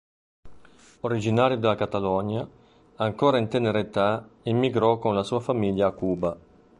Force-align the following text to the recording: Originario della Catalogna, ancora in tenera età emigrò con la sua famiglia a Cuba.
Originario 1.01 1.57
della 1.57 1.75
Catalogna, 1.75 2.47
ancora 2.95 3.37
in 3.37 3.47
tenera 3.49 3.77
età 3.77 4.27
emigrò 4.41 4.97
con 4.97 5.13
la 5.13 5.21
sua 5.21 5.39
famiglia 5.41 5.85
a 5.85 5.91
Cuba. 5.91 6.35